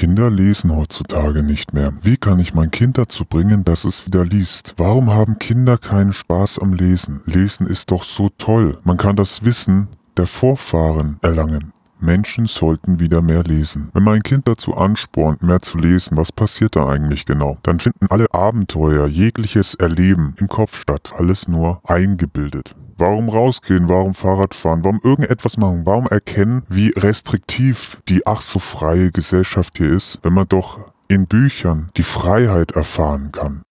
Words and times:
Kinder 0.00 0.30
lesen 0.30 0.74
heutzutage 0.74 1.42
nicht 1.42 1.74
mehr. 1.74 1.92
Wie 2.00 2.16
kann 2.16 2.38
ich 2.38 2.54
mein 2.54 2.70
Kind 2.70 2.96
dazu 2.96 3.26
bringen, 3.26 3.64
dass 3.64 3.84
es 3.84 4.06
wieder 4.06 4.24
liest? 4.24 4.72
Warum 4.78 5.10
haben 5.10 5.38
Kinder 5.38 5.76
keinen 5.76 6.14
Spaß 6.14 6.58
am 6.58 6.72
Lesen? 6.72 7.20
Lesen 7.26 7.66
ist 7.66 7.90
doch 7.90 8.02
so 8.02 8.30
toll. 8.38 8.78
Man 8.82 8.96
kann 8.96 9.14
das 9.14 9.44
Wissen 9.44 9.88
der 10.16 10.26
Vorfahren 10.26 11.18
erlangen. 11.20 11.74
Menschen 11.98 12.46
sollten 12.46 12.98
wieder 12.98 13.20
mehr 13.20 13.42
lesen. 13.42 13.90
Wenn 13.92 14.04
man 14.04 14.14
ein 14.14 14.22
Kind 14.22 14.48
dazu 14.48 14.74
anspornt, 14.74 15.42
mehr 15.42 15.60
zu 15.60 15.76
lesen, 15.76 16.16
was 16.16 16.32
passiert 16.32 16.76
da 16.76 16.88
eigentlich 16.88 17.26
genau? 17.26 17.58
Dann 17.62 17.78
finden 17.78 18.06
alle 18.08 18.32
Abenteuer, 18.32 19.06
jegliches 19.06 19.74
Erleben 19.74 20.34
im 20.38 20.48
Kopf 20.48 20.80
statt. 20.80 21.12
Alles 21.18 21.46
nur 21.46 21.82
eingebildet. 21.84 22.74
Warum 23.00 23.30
rausgehen? 23.30 23.88
Warum 23.88 24.12
Fahrrad 24.12 24.54
fahren? 24.54 24.84
Warum 24.84 25.00
irgendetwas 25.02 25.56
machen? 25.56 25.86
Warum 25.86 26.06
erkennen, 26.06 26.64
wie 26.68 26.90
restriktiv 26.90 27.96
die 28.10 28.26
ach 28.26 28.42
so 28.42 28.58
freie 28.58 29.10
Gesellschaft 29.10 29.78
hier 29.78 29.88
ist, 29.90 30.18
wenn 30.22 30.34
man 30.34 30.46
doch 30.46 30.92
in 31.08 31.26
Büchern 31.26 31.88
die 31.96 32.02
Freiheit 32.02 32.72
erfahren 32.72 33.32
kann? 33.32 33.62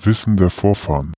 Wissen 0.00 0.36
der 0.36 0.50
Vorfahren. 0.50 1.12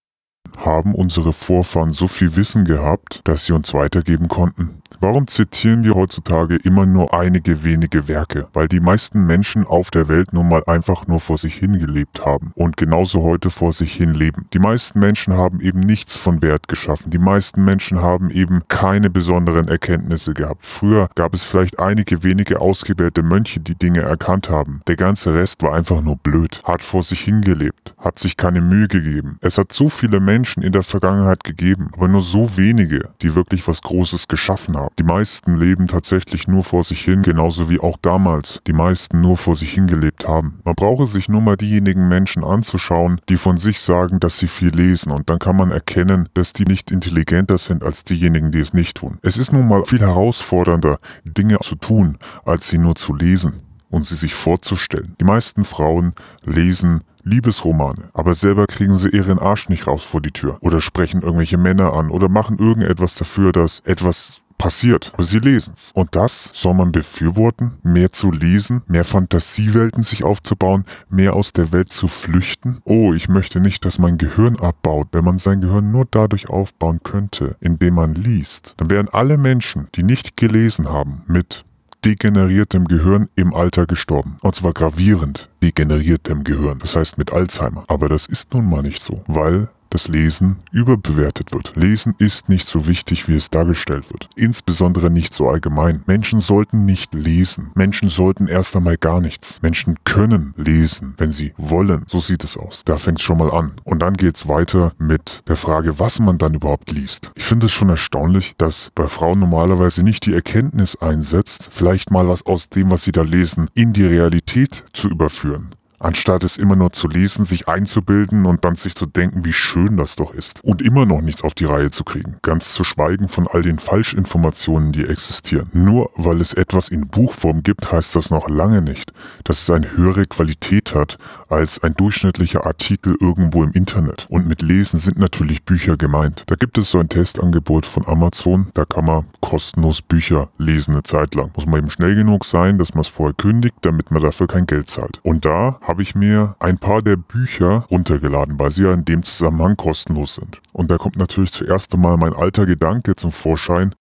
Haben 0.59 0.95
unsere 0.95 1.33
Vorfahren 1.33 1.93
so 1.93 2.07
viel 2.07 2.37
Wissen 2.37 2.67
gehabt, 2.67 3.23
dass 3.25 3.47
sie 3.47 3.55
uns 3.55 3.73
weitergeben 3.73 4.29
konnten? 4.29 4.83
Warum 5.05 5.27
zitieren 5.27 5.85
wir 5.85 5.97
heutzutage 5.97 6.57
immer 6.57 6.87
nur 6.87 7.13
einige 7.13 7.63
wenige 7.63 8.09
Werke? 8.09 8.49
Weil 8.55 8.69
die 8.69 8.81
meisten 8.81 9.27
Menschen 9.27 9.67
auf 9.67 9.91
der 9.91 10.09
Welt 10.09 10.33
nun 10.33 10.49
mal 10.49 10.63
einfach 10.67 11.07
nur 11.07 11.21
vor 11.21 11.37
sich 11.37 11.57
hingelebt 11.57 12.25
haben 12.25 12.53
und 12.55 12.79
genauso 12.79 13.23
heute 13.23 13.51
vor 13.51 13.75
sich 13.75 13.93
hin 13.93 14.15
leben. 14.15 14.47
Die 14.55 14.59
meisten 14.59 14.99
Menschen 15.01 15.35
haben 15.35 15.61
eben 15.61 15.81
nichts 15.81 16.17
von 16.17 16.41
Wert 16.41 16.69
geschaffen. 16.69 17.11
Die 17.11 17.19
meisten 17.19 17.67
Menschen 17.67 18.01
haben 18.01 18.31
eben 18.31 18.63
keine 18.69 19.11
besonderen 19.11 19.69
Erkenntnisse 19.69 20.33
gehabt. 20.33 20.65
Früher 20.65 21.11
gab 21.15 21.35
es 21.35 21.43
vielleicht 21.43 21.81
einige 21.81 22.23
wenige 22.23 22.63
ausgewählte 22.63 23.23
Mönche, 23.23 23.61
die 23.61 23.75
Dinge 23.75 24.01
erkannt 24.01 24.49
haben. 24.49 24.81
Der 24.87 24.97
ganze 24.97 25.35
Rest 25.35 25.63
war 25.63 25.75
einfach 25.75 26.01
nur 26.01 26.17
blöd, 26.17 26.63
hat 26.65 26.83
vor 26.83 27.03
sich 27.03 27.21
hingelebt, 27.21 27.95
hat 27.99 28.19
sich 28.19 28.39
keine 28.39 28.63
Mühe 28.63 28.89
gegeben. 28.89 29.37
Es 29.43 29.59
hat 29.59 29.71
so 29.71 29.91
viele 29.91 30.19
Menschen 30.19 30.63
in 30.63 30.73
der 30.73 30.83
Vergangenheit 30.83 31.45
gegeben, 31.45 31.91
aber 31.93 32.09
nur 32.09 32.23
so 32.23 32.57
wenige, 32.57 33.11
die 33.21 33.35
wirklich 33.35 33.69
was 33.69 33.83
Großes 33.83 34.29
geschaffen 34.29 34.79
haben. 34.79 34.94
Die 34.99 35.03
meisten 35.03 35.57
leben 35.57 35.89
tatsächlich 35.89 36.47
nur 36.47 36.63
vor 36.63 36.85
sich 36.85 37.01
hin, 37.01 37.23
genauso 37.23 37.69
wie 37.69 37.81
auch 37.81 37.97
damals 38.01 38.61
die 38.67 38.73
meisten 38.73 39.21
nur 39.21 39.37
vor 39.37 39.57
sich 39.57 39.73
hingelebt 39.73 40.29
haben. 40.29 40.61
Man 40.65 40.77
brauche 40.77 41.07
sich 41.07 41.29
nur 41.29 41.41
mal 41.41 41.57
diejenigen 41.57 42.09
Menschen 42.09 42.45
anzuschauen, 42.45 43.21
die 43.29 43.37
von 43.37 43.59
sich 43.59 43.81
sagen, 43.81 44.21
dass 44.21 44.39
sie 44.39 44.47
viel 44.47 44.71
lesen 44.71 45.11
und 45.11 45.29
dann 45.31 45.41
kann 45.41 45.57
man 45.57 45.73
erkennen, 45.73 46.29
dass 46.35 46.53
die 46.53 46.65
nicht 46.65 46.93
intelligenter 46.93 47.59
sind 47.59 47.83
als 47.83 48.05
diejenigen, 48.05 48.53
die 48.53 48.61
es 48.61 48.73
nicht 48.73 48.97
tun. 48.97 49.19
Es 49.23 49.37
ist 49.37 49.53
nun 49.53 49.67
mal 49.67 49.85
viel 49.85 50.01
herausfordernder, 50.01 50.99
Dinge 51.25 51.59
zu 51.59 51.75
tun, 51.75 52.19
als 52.45 52.69
sie 52.69 52.79
nur 52.79 52.95
zu 52.95 53.15
lesen 53.15 53.63
und 53.91 54.05
sie 54.05 54.17
sich 54.17 54.35
vorzustellen. 54.35 55.17
Die 55.21 55.25
meisten 55.25 55.65
Frauen 55.65 56.15
lesen 56.45 57.03
Liebesromane, 57.25 58.11
aber 58.13 58.35
selber 58.35 58.67
kriegen 58.67 58.97
sie 58.97 59.09
ihren 59.09 59.39
Arsch 59.39 59.69
nicht 59.71 59.87
raus 59.87 60.05
vor 60.05 60.21
die 60.21 60.31
Tür 60.31 60.59
oder 60.61 60.81
sprechen 60.83 61.23
irgendwelche 61.23 61.57
Männer 61.57 61.95
an 61.95 62.11
oder 62.11 62.29
machen 62.29 62.59
irgendetwas 62.59 63.15
dafür, 63.15 63.51
dass 63.51 63.81
etwas 63.81 64.43
passiert. 64.65 65.11
Aber 65.13 65.25
sie 65.25 65.41
lesen's. 65.41 65.91
Und 65.95 66.17
das 66.17 66.51
soll 66.55 66.73
man 66.73 66.91
befürworten, 66.91 67.73
mehr 67.83 68.11
zu 68.13 68.33
lesen, 68.33 68.81
mehr 68.87 69.05
Fantasiewelten 69.05 70.03
sich 70.03 70.25
aufzubauen, 70.25 70.87
mehr 71.11 71.35
aus 71.35 71.53
der 71.53 71.71
Welt 71.71 71.91
zu 71.91 72.09
flüchten. 72.09 72.79
Oh, 72.85 73.13
ich 73.13 73.29
möchte 73.29 73.61
nicht, 73.61 73.85
dass 73.85 73.99
mein 73.99 74.17
Gehirn 74.17 74.59
abbaut. 74.59 75.09
Wenn 75.13 75.25
man 75.25 75.37
sein 75.37 75.61
Gehirn 75.61 75.91
nur 75.91 76.07
dadurch 76.11 76.49
aufbauen 76.49 77.01
könnte, 77.03 77.57
indem 77.61 77.97
man 77.97 78.15
liest, 78.15 78.73
dann 78.79 78.89
wären 78.89 79.11
alle 79.11 79.37
Menschen, 79.37 79.89
die 79.97 80.03
nicht 80.03 80.39
gelesen 80.39 80.89
haben, 80.89 81.25
mit 81.27 81.67
degeneriertem 82.07 82.87
Gehirn 82.87 83.29
im 83.35 83.53
Alter 83.55 83.87
gestorben. 83.87 84.39
Und 84.41 84.55
zwar 84.55 84.73
gravierend 84.73 85.51
degeneriertem 85.63 86.45
Gehirn, 86.45 86.79
das 86.79 86.97
heißt 86.97 87.19
mit 87.19 87.33
Alzheimer. 87.33 87.85
Aber 87.89 88.09
das 88.09 88.27
ist 88.27 88.53
nun 88.53 88.69
mal 88.69 88.83
nicht 88.83 89.03
so, 89.03 89.25
weil 89.27 89.69
das 89.95 90.09
Lesen 90.09 90.57
überbewertet 90.73 91.53
wird. 91.53 91.73
Lesen 91.77 92.15
ist 92.19 92.49
nicht 92.49 92.67
so 92.67 92.89
wichtig, 92.89 93.29
wie 93.29 93.37
es 93.37 93.49
dargestellt 93.49 94.11
wird. 94.11 94.29
Insbesondere 94.35 95.09
nicht 95.09 95.33
so 95.33 95.49
allgemein. 95.49 96.03
Menschen 96.07 96.41
sollten 96.41 96.85
nicht 96.85 97.15
lesen. 97.15 97.71
Menschen 97.77 98.09
sollten 98.09 98.49
erst 98.49 98.75
einmal 98.75 98.97
gar 98.97 99.21
nichts. 99.21 99.63
Menschen 99.63 99.95
können 100.03 100.53
lesen, 100.57 101.15
wenn 101.17 101.31
sie 101.31 101.55
wollen. 101.59 102.03
So 102.09 102.19
sieht 102.19 102.43
es 102.43 102.57
aus. 102.57 102.83
Da 102.85 102.97
fängt 102.97 103.21
es 103.21 103.25
schon 103.25 103.39
mal 103.39 103.53
an. 103.53 103.75
Und 103.85 104.01
dann 104.01 104.15
geht 104.15 104.35
es 104.35 104.49
weiter 104.49 104.95
mit 104.99 105.45
der 105.47 105.57
Frage, 105.57 106.01
was 106.01 106.19
man 106.19 106.39
dann 106.39 106.55
überhaupt 106.55 106.91
liest. 106.91 107.31
Ich 107.37 107.45
finde 107.45 107.67
es 107.67 107.73
schon 107.73 107.89
erstaunlich, 107.89 108.55
dass 108.59 108.91
bei 108.97 109.07
Frauen 109.07 109.39
normalerweise 109.39 110.03
nicht 110.03 110.27
die 110.27 110.35
Erkenntnis 110.35 110.97
einsetzt, 110.97 111.69
vielleicht 111.71 112.11
mal 112.11 112.29
was 112.29 112.45
aus 112.47 112.69
dem, 112.69 112.91
was 112.91 113.05
sie 113.05 113.13
da 113.13 113.23
lesen, 113.23 113.69
in 113.75 113.93
die 113.93 114.07
Realität 114.07 114.83
zu 114.93 115.09
überführen 115.09 115.71
anstatt 116.05 116.45
es 116.45 116.57
immer 116.57 116.77
nur 116.77 116.93
zu 116.93 117.09
lesen, 117.09 117.45
sich 117.45 117.69
einzubilden 117.69 118.47
und 118.47 118.65
dann 118.65 118.77
sich 118.77 118.95
zu 118.95 119.07
denken, 119.07 119.45
wie 119.45 119.53
schön 119.53 119.97
das 119.97 120.17
doch 120.17 120.33
ist. 120.33 120.63
Und 120.63 120.83
immer 120.83 121.07
noch 121.07 121.21
nichts 121.21 121.43
auf 121.43 121.55
die 121.55 121.65
Reihe 121.65 121.91
zu 121.91 122.05
kriegen. 122.05 122.37
Ganz 122.43 122.73
zu 122.73 122.85
schweigen 122.85 123.29
von 123.29 123.49
all 123.49 123.63
den 123.63 123.79
Falschinformationen, 123.79 124.93
die 124.93 125.05
existieren. 125.05 125.71
Nur 125.73 126.11
weil 126.17 126.41
es 126.41 126.53
etwas 126.53 126.89
in 126.89 127.09
Buchform 127.09 127.63
gibt, 127.63 127.91
heißt 127.91 128.15
das 128.17 128.31
noch 128.31 128.49
lange 128.49 128.83
nicht, 128.83 129.13
dass 129.45 129.63
es 129.63 129.71
eine 129.71 129.97
höhere 129.97 130.25
Qualität 130.27 130.95
hat 130.95 131.19
als 131.49 131.83
ein 131.83 131.95
durchschnittlicher 131.95 132.67
Artikel 132.67 133.17
irgendwo 133.21 133.65
im 133.65 133.73
Internet. 133.73 134.27
Und 134.29 134.47
mit 134.47 134.63
Lesen 134.63 134.99
sind 134.99 135.19
natürlich 135.19 135.65
Bücher 135.65 135.97
gemeint. 135.97 136.45
Da 136.47 136.55
gibt 136.55 136.79
es 136.79 136.91
so 136.91 136.99
ein 136.99 137.09
Testangebot 137.09 137.87
von 137.87 138.07
Amazon, 138.07 138.69
da 138.75 138.85
kann 138.85 139.07
man 139.07 139.25
kostenlos 139.41 140.03
Bücher 140.03 140.49
lesen 140.59 140.93
eine 140.95 141.03
Zeit 141.03 141.35
lang. 141.35 141.51
Muss 141.55 141.67
man 141.67 141.79
eben 141.79 141.91
schnell 141.91 142.15
genug 142.15 142.45
sein, 142.45 142.79
dass 142.79 142.95
man 142.95 143.03
es 143.03 143.09
vorher 143.09 143.35
kündigt, 143.35 143.77
damit 143.83 144.11
man 144.11 144.23
dafür 144.23 144.47
kein 144.47 144.67
Geld 144.67 144.91
zahlt. 144.91 145.21
Und 145.23 145.45
da 145.45 145.79
habe 145.95 146.03
ich 146.03 146.17
mir 146.17 146.57
ein 146.59 146.77
paar 146.77 147.03
der 147.03 147.15
Bücher 147.15 147.87
runtergeladen, 147.89 148.59
weil 148.59 148.73
sie 148.73 148.83
ja 148.83 148.93
in 148.93 149.05
dem 149.05 149.23
Zusammenhang 149.23 149.77
kostenlos 149.77 150.35
sind. 150.35 150.61
Und 150.73 150.91
da 150.91 150.99
kommt 150.99 151.17
natürlich 151.17 151.53
zuerst 151.53 151.95
einmal 151.95 152.17
mein 152.17 152.33
alter 152.33 152.67
Gedanke 152.67 153.15
zum 153.15 153.31
Vorschein, 153.31 153.95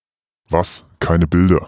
was? 0.50 0.86
Keine 0.98 1.28
Bilder. 1.28 1.68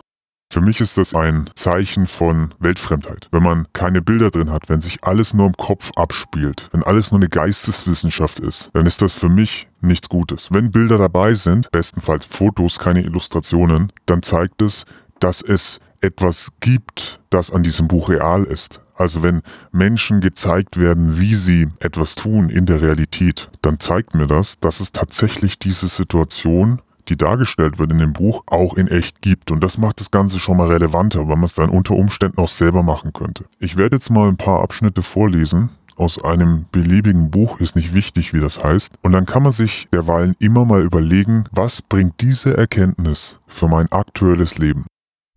Für 0.51 0.61
mich 0.61 0.81
ist 0.81 0.97
das 0.97 1.13
ein 1.13 1.47
Zeichen 1.53 2.07
von 2.07 2.55
Weltfremdheit. 2.57 3.27
Wenn 3.29 3.43
man 3.43 3.67
keine 3.73 4.01
Bilder 4.01 4.31
drin 4.31 4.49
hat, 4.49 4.67
wenn 4.67 4.81
sich 4.81 5.03
alles 5.03 5.35
nur 5.35 5.45
im 5.45 5.57
Kopf 5.57 5.91
abspielt, 5.95 6.69
wenn 6.71 6.81
alles 6.81 7.11
nur 7.11 7.19
eine 7.19 7.29
Geisteswissenschaft 7.29 8.39
ist, 8.39 8.71
dann 8.73 8.87
ist 8.87 9.03
das 9.03 9.13
für 9.13 9.29
mich 9.29 9.67
nichts 9.81 10.09
Gutes. 10.09 10.51
Wenn 10.51 10.71
Bilder 10.71 10.97
dabei 10.97 11.35
sind, 11.35 11.69
bestenfalls 11.69 12.25
Fotos, 12.25 12.79
keine 12.79 13.03
Illustrationen, 13.03 13.91
dann 14.07 14.23
zeigt 14.23 14.63
es, 14.63 14.85
dass 15.19 15.43
es 15.43 15.79
etwas 16.01 16.49
gibt, 16.61 17.21
das 17.29 17.51
an 17.51 17.61
diesem 17.61 17.87
Buch 17.87 18.09
real 18.09 18.43
ist. 18.43 18.81
Also 18.95 19.23
wenn 19.23 19.41
Menschen 19.71 20.21
gezeigt 20.21 20.77
werden, 20.77 21.19
wie 21.19 21.33
sie 21.35 21.67
etwas 21.79 22.15
tun 22.15 22.49
in 22.49 22.65
der 22.65 22.81
Realität, 22.81 23.49
dann 23.61 23.79
zeigt 23.79 24.15
mir 24.15 24.27
das, 24.27 24.59
dass 24.59 24.79
es 24.79 24.91
tatsächlich 24.91 25.59
diese 25.59 25.87
Situation, 25.87 26.81
die 27.09 27.17
dargestellt 27.17 27.77
wird 27.77 27.91
in 27.91 27.99
dem 27.99 28.13
Buch, 28.13 28.43
auch 28.47 28.75
in 28.75 28.87
echt 28.87 29.21
gibt. 29.21 29.51
Und 29.51 29.61
das 29.61 29.77
macht 29.77 29.99
das 29.99 30.11
Ganze 30.11 30.39
schon 30.39 30.57
mal 30.57 30.71
relevanter, 30.71 31.27
weil 31.27 31.35
man 31.35 31.43
es 31.43 31.55
dann 31.55 31.69
unter 31.69 31.95
Umständen 31.95 32.39
auch 32.39 32.47
selber 32.47 32.83
machen 32.83 33.13
könnte. 33.13 33.45
Ich 33.59 33.77
werde 33.77 33.97
jetzt 33.97 34.09
mal 34.09 34.27
ein 34.27 34.37
paar 34.37 34.61
Abschnitte 34.61 35.03
vorlesen, 35.03 35.69
aus 35.97 36.21
einem 36.21 36.65
beliebigen 36.73 37.31
Buch 37.31 37.61
ist 37.61 37.77
nicht 37.77 37.93
wichtig, 37.93 38.33
wie 38.33 38.41
das 38.41 38.61
heißt. 38.61 38.95
Und 39.01 39.13
dann 39.13 39.25
kann 39.25 39.43
man 39.43 39.53
sich 39.53 39.87
derweilen 39.93 40.35
immer 40.39 40.65
mal 40.65 40.81
überlegen, 40.81 41.45
was 41.51 41.81
bringt 41.81 42.19
diese 42.19 42.57
Erkenntnis 42.57 43.39
für 43.47 43.69
mein 43.69 43.89
aktuelles 43.93 44.57
Leben. 44.57 44.85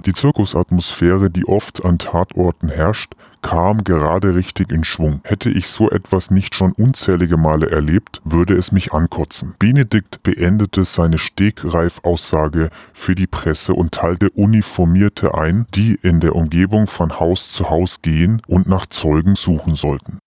Die 0.05 0.13
Zirkusatmosphäre, 0.13 1.31
die 1.31 1.47
oft 1.47 1.85
an 1.85 1.99
Tatorten 1.99 2.69
herrscht, 2.69 3.15
kam 3.43 3.85
gerade 3.85 4.35
richtig 4.35 4.71
in 4.71 4.85
Schwung. 4.85 5.21
Hätte 5.25 5.51
ich 5.51 5.69
so 5.69 5.91
etwas 5.91 6.31
nicht 6.31 6.55
schon 6.55 6.73
unzählige 6.73 7.37
Male 7.37 7.71
erlebt, 7.71 8.21
würde 8.25 8.55
es 8.55 8.73
mich 8.73 8.93
ankotzen. 8.93 9.55
Benedikt 9.59 10.23
beendete 10.23 10.85
seine 10.85 11.19
Stegreifaussage 11.19 12.71
für 12.93 13.15
die 13.15 13.27
Presse 13.27 13.75
und 13.75 13.93
teilte 13.93 14.31
Uniformierte 14.31 15.35
ein, 15.35 15.67
die 15.75 15.99
in 16.03 16.21
der 16.21 16.37
Umgebung 16.37 16.87
von 16.87 17.19
Haus 17.19 17.51
zu 17.53 17.71
Haus 17.71 18.03
gehen 18.03 18.43
und 18.47 18.69
nach 18.69 18.87
Zeugen 18.87 19.35
suchen 19.35 19.75
sollten. 19.75 20.19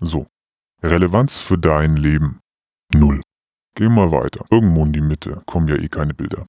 So. 0.00 0.26
Relevanz 0.82 1.38
für 1.38 1.58
dein 1.58 1.96
Leben. 1.96 2.40
Null. 2.94 3.20
Geh 3.74 3.88
mal 3.88 4.10
weiter. 4.10 4.44
Irgendwo 4.50 4.84
in 4.84 4.92
die 4.92 5.00
Mitte 5.00 5.42
kommen 5.46 5.68
ja 5.68 5.76
eh 5.76 5.88
keine 5.88 6.14
Bilder. 6.14 6.46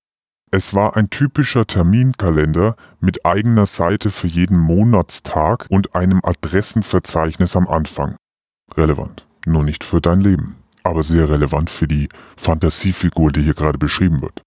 Es 0.50 0.74
war 0.74 0.96
ein 0.96 1.10
typischer 1.10 1.68
Terminkalender 1.68 2.78
mit 3.02 3.26
eigener 3.26 3.66
Seite 3.66 4.12
für 4.12 4.28
jeden 4.28 4.58
Monatstag 4.58 5.66
und 5.70 5.94
einem 5.94 6.22
Adressenverzeichnis 6.24 7.58
am 7.58 7.68
Anfang. 7.68 8.16
Relevant, 8.76 9.28
nur 9.46 9.66
nicht 9.66 9.84
für 9.84 10.00
dein 10.00 10.22
Leben, 10.22 10.56
aber 10.84 11.04
sehr 11.04 11.30
relevant 11.30 11.70
für 11.70 11.88
die 11.88 12.08
Fantasiefigur, 12.38 13.34
die 13.34 13.42
hier 13.42 13.56
gerade 13.56 13.78
beschrieben 13.78 14.22
wird. 14.22 14.42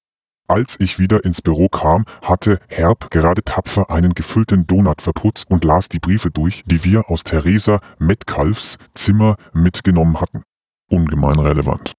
Als 0.48 0.76
ich 0.80 0.98
wieder 0.98 1.22
ins 1.22 1.42
Büro 1.42 1.68
kam, 1.68 2.06
hatte 2.22 2.60
Herb 2.68 3.10
gerade 3.10 3.44
tapfer 3.44 3.90
einen 3.90 4.14
gefüllten 4.14 4.66
Donut 4.66 5.02
verputzt 5.02 5.50
und 5.50 5.64
las 5.64 5.90
die 5.90 6.00
Briefe 6.00 6.30
durch, 6.30 6.62
die 6.64 6.82
wir 6.82 7.10
aus 7.10 7.24
Theresa 7.24 7.80
Metcalfs 7.98 8.78
Zimmer 8.94 9.36
mitgenommen 9.52 10.18
hatten. 10.18 10.42
Ungemein 10.88 11.38
relevant. 11.38 11.92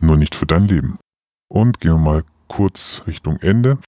Nur 0.00 0.18
nicht 0.18 0.34
für 0.34 0.46
dein 0.46 0.68
Leben. 0.68 0.98
Und 1.48 1.80
gehen 1.80 1.94
wir 1.94 1.98
mal 1.98 2.22
kurz 2.48 3.02
Richtung 3.06 3.36
Ende. 3.38 3.78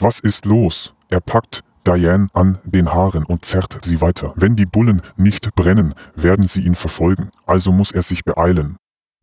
Was 0.00 0.20
ist 0.20 0.44
los? 0.44 0.94
Er 1.08 1.20
packt 1.20 1.64
Diane 1.86 2.26
an 2.34 2.58
den 2.64 2.92
Haaren 2.92 3.24
und 3.24 3.44
zerrt 3.44 3.78
sie 3.82 4.00
weiter. 4.00 4.34
Wenn 4.36 4.56
die 4.56 4.66
Bullen 4.66 5.00
nicht 5.16 5.54
brennen, 5.54 5.94
werden 6.14 6.46
sie 6.46 6.60
ihn 6.60 6.74
verfolgen. 6.74 7.30
Also 7.46 7.72
muss 7.72 7.92
er 7.92 8.02
sich 8.02 8.24
beeilen. 8.24 8.76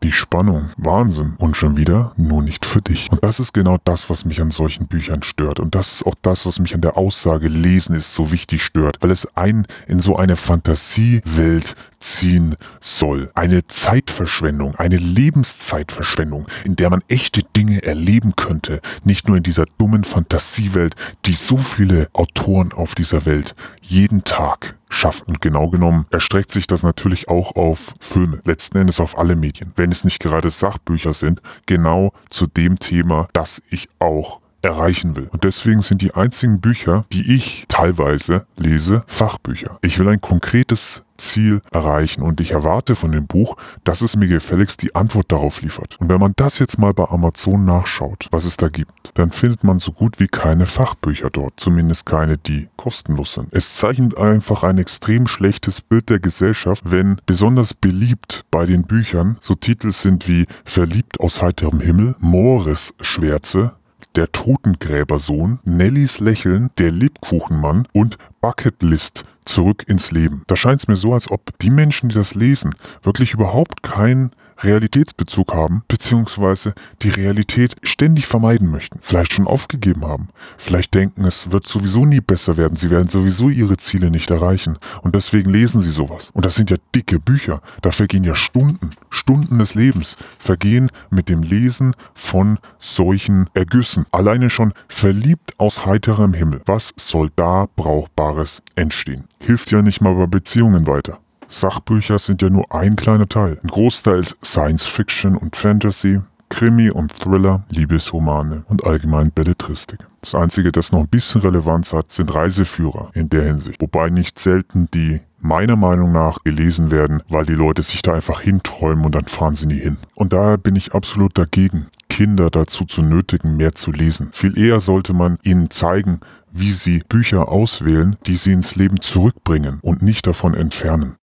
Die 0.05 0.11
Spannung, 0.11 0.69
Wahnsinn. 0.77 1.33
Und 1.39 1.57
schon 1.57 1.77
wieder 1.77 2.13
nur 2.15 2.43
nicht 2.43 2.67
für 2.67 2.79
dich. 2.79 3.11
Und 3.11 3.23
das 3.23 3.39
ist 3.39 3.55
genau 3.55 3.79
das, 3.85 4.07
was 4.07 4.23
mich 4.23 4.39
an 4.39 4.51
solchen 4.51 4.85
Büchern 4.85 5.23
stört. 5.23 5.59
Und 5.59 5.73
das 5.73 5.93
ist 5.93 6.05
auch 6.05 6.13
das, 6.21 6.45
was 6.45 6.59
mich 6.59 6.75
an 6.75 6.81
der 6.81 6.95
Aussage 6.95 7.47
Lesen 7.47 7.95
ist 7.95 8.13
so 8.13 8.31
wichtig 8.31 8.63
stört. 8.63 8.97
Weil 9.01 9.09
es 9.09 9.25
einen 9.35 9.65
in 9.87 9.97
so 9.97 10.15
eine 10.15 10.35
Fantasiewelt 10.35 11.73
ziehen 11.99 12.55
soll. 12.79 13.31
Eine 13.33 13.65
Zeitverschwendung, 13.65 14.75
eine 14.75 14.97
Lebenszeitverschwendung, 14.97 16.45
in 16.63 16.75
der 16.75 16.91
man 16.91 17.01
echte 17.07 17.41
Dinge 17.41 17.81
erleben 17.81 18.35
könnte. 18.35 18.81
Nicht 19.03 19.27
nur 19.27 19.37
in 19.37 19.43
dieser 19.43 19.65
dummen 19.79 20.03
Fantasiewelt, 20.03 20.93
die 21.25 21.33
so 21.33 21.57
viele 21.57 22.09
Autoren 22.13 22.73
auf 22.73 22.93
dieser 22.93 23.25
Welt 23.25 23.55
jeden 23.87 24.23
Tag 24.23 24.77
schaffen. 24.89 25.27
Und 25.27 25.41
genau 25.41 25.69
genommen 25.69 26.05
erstreckt 26.11 26.51
sich 26.51 26.67
das 26.67 26.83
natürlich 26.83 27.27
auch 27.29 27.55
auf 27.55 27.93
Filme, 27.99 28.41
letzten 28.45 28.77
Endes 28.77 28.99
auf 28.99 29.17
alle 29.17 29.35
Medien. 29.35 29.71
Wenn 29.75 29.91
es 29.91 30.03
nicht 30.03 30.19
gerade 30.19 30.49
Sachbücher 30.49 31.13
sind, 31.13 31.41
genau 31.65 32.13
zu 32.29 32.47
dem 32.47 32.79
Thema, 32.79 33.27
das 33.33 33.61
ich 33.69 33.89
auch 33.99 34.41
erreichen 34.65 35.15
will. 35.15 35.29
Und 35.31 35.43
deswegen 35.43 35.81
sind 35.81 36.01
die 36.01 36.13
einzigen 36.13 36.59
Bücher, 36.59 37.05
die 37.11 37.35
ich 37.35 37.65
teilweise 37.67 38.45
lese, 38.57 39.03
Fachbücher. 39.07 39.77
Ich 39.81 39.99
will 39.99 40.09
ein 40.09 40.21
konkretes 40.21 41.03
Ziel 41.17 41.61
erreichen 41.71 42.21
und 42.21 42.41
ich 42.41 42.51
erwarte 42.51 42.95
von 42.95 43.11
dem 43.11 43.27
Buch, 43.27 43.55
dass 43.83 44.01
es 44.01 44.15
mir 44.15 44.27
gefälligst 44.27 44.81
die 44.81 44.95
Antwort 44.95 45.31
darauf 45.31 45.61
liefert. 45.61 45.97
Und 45.99 46.09
wenn 46.09 46.19
man 46.19 46.33
das 46.35 46.59
jetzt 46.59 46.77
mal 46.77 46.93
bei 46.93 47.05
Amazon 47.05 47.65
nachschaut, 47.65 48.27
was 48.31 48.45
es 48.45 48.57
da 48.57 48.69
gibt, 48.69 49.11
dann 49.13 49.31
findet 49.31 49.63
man 49.63 49.79
so 49.79 49.91
gut 49.91 50.19
wie 50.19 50.27
keine 50.27 50.65
Fachbücher 50.65 51.29
dort, 51.29 51.53
zumindest 51.57 52.05
keine, 52.05 52.37
die 52.37 52.67
kostenlos 52.75 53.33
sind. 53.33 53.47
Es 53.51 53.75
zeichnet 53.77 54.17
einfach 54.17 54.63
ein 54.63 54.77
extrem 54.77 55.27
schlechtes 55.27 55.81
Bild 55.81 56.09
der 56.09 56.19
Gesellschaft, 56.19 56.83
wenn 56.85 57.17
besonders 57.25 57.73
beliebt 57.73 58.45
bei 58.51 58.65
den 58.65 58.83
Büchern 58.83 59.37
so 59.39 59.55
Titel 59.55 59.91
sind 59.91 60.27
wie 60.27 60.45
Verliebt 60.65 61.19
aus 61.19 61.41
heiterem 61.41 61.79
Himmel, 61.79 62.15
Moores 62.19 62.93
Schwärze, 62.99 63.73
der 64.15 64.31
Totengräbersohn, 64.31 65.59
Nellys 65.63 66.19
Lächeln, 66.19 66.69
Der 66.77 66.91
Lebkuchenmann 66.91 67.87
und 67.93 68.17
Bucketlist 68.41 69.23
zurück 69.45 69.83
ins 69.87 70.11
Leben. 70.11 70.43
Da 70.47 70.55
scheint 70.55 70.81
es 70.81 70.87
mir 70.87 70.95
so, 70.95 71.13
als 71.13 71.29
ob 71.29 71.57
die 71.59 71.69
Menschen, 71.69 72.09
die 72.09 72.15
das 72.15 72.33
lesen, 72.33 72.75
wirklich 73.03 73.33
überhaupt 73.33 73.83
kein 73.83 74.31
Realitätsbezug 74.59 75.53
haben, 75.53 75.83
beziehungsweise 75.87 76.73
die 77.01 77.09
Realität 77.09 77.75
ständig 77.83 78.27
vermeiden 78.27 78.69
möchten, 78.69 78.99
vielleicht 79.01 79.33
schon 79.33 79.47
aufgegeben 79.47 80.05
haben, 80.05 80.29
vielleicht 80.57 80.93
denken, 80.93 81.25
es 81.25 81.51
wird 81.51 81.67
sowieso 81.67 82.05
nie 82.05 82.21
besser 82.21 82.57
werden, 82.57 82.75
sie 82.75 82.89
werden 82.89 83.09
sowieso 83.09 83.49
ihre 83.49 83.77
Ziele 83.77 84.11
nicht 84.11 84.29
erreichen 84.29 84.77
und 85.01 85.15
deswegen 85.15 85.49
lesen 85.49 85.81
sie 85.81 85.91
sowas. 85.91 86.31
Und 86.33 86.45
das 86.45 86.55
sind 86.55 86.69
ja 86.69 86.77
dicke 86.93 87.19
Bücher, 87.19 87.61
da 87.81 87.91
vergehen 87.91 88.23
ja 88.23 88.35
Stunden, 88.35 88.91
Stunden 89.09 89.59
des 89.59 89.75
Lebens, 89.75 90.17
vergehen 90.39 90.89
mit 91.09 91.29
dem 91.29 91.41
Lesen 91.41 91.95
von 92.13 92.59
solchen 92.79 93.49
Ergüssen. 93.53 94.05
Alleine 94.11 94.49
schon 94.49 94.73
verliebt 94.87 95.59
aus 95.59 95.85
heiterem 95.85 96.33
Himmel. 96.33 96.61
Was 96.65 96.91
soll 96.97 97.29
da 97.35 97.67
Brauchbares 97.75 98.61
entstehen? 98.75 99.25
Hilft 99.39 99.71
ja 99.71 99.81
nicht 99.81 100.01
mal 100.01 100.15
bei 100.15 100.27
Beziehungen 100.27 100.87
weiter. 100.87 101.19
Sachbücher 101.47 102.19
sind 102.19 102.41
ja 102.41 102.49
nur 102.49 102.73
ein 102.73 102.95
kleiner 102.95 103.27
Teil. 103.27 103.59
Ein 103.63 103.69
Großteil 103.69 104.19
ist 104.19 104.37
Science 104.43 104.85
Fiction 104.85 105.35
und 105.35 105.55
Fantasy, 105.55 106.21
Krimi 106.49 106.89
und 106.89 107.13
Thriller, 107.17 107.63
Liebesromane 107.69 108.63
und 108.67 108.85
allgemein 108.85 109.31
Belletristik. 109.31 109.99
Das 110.21 110.35
Einzige, 110.35 110.71
das 110.71 110.91
noch 110.91 111.01
ein 111.01 111.07
bisschen 111.07 111.41
Relevanz 111.41 111.93
hat, 111.93 112.11
sind 112.11 112.33
Reiseführer 112.33 113.11
in 113.13 113.29
der 113.29 113.43
Hinsicht. 113.43 113.81
Wobei 113.81 114.09
nicht 114.09 114.39
selten 114.39 114.87
die 114.93 115.21
meiner 115.39 115.75
Meinung 115.75 116.11
nach 116.11 116.37
gelesen 116.43 116.91
werden, 116.91 117.21
weil 117.29 117.45
die 117.45 117.53
Leute 117.53 117.83
sich 117.83 118.01
da 118.01 118.13
einfach 118.13 118.41
hinträumen 118.41 119.05
und 119.05 119.13
dann 119.13 119.25
fahren 119.25 119.53
sie 119.53 119.67
nie 119.67 119.79
hin. 119.79 119.97
Und 120.15 120.33
daher 120.33 120.57
bin 120.57 120.75
ich 120.75 120.93
absolut 120.93 121.37
dagegen, 121.37 121.87
Kinder 122.09 122.49
dazu 122.49 122.85
zu 122.85 123.01
nötigen, 123.01 123.57
mehr 123.57 123.75
zu 123.75 123.91
lesen. 123.91 124.29
Viel 124.31 124.57
eher 124.57 124.79
sollte 124.79 125.13
man 125.13 125.37
ihnen 125.43 125.69
zeigen, 125.69 126.21
wie 126.51 126.71
sie 126.71 127.03
Bücher 127.07 127.49
auswählen, 127.49 128.15
die 128.25 128.35
sie 128.35 128.53
ins 128.53 128.75
Leben 128.75 129.01
zurückbringen 129.01 129.79
und 129.81 130.01
nicht 130.01 130.25
davon 130.25 130.53
entfernen. 130.53 131.13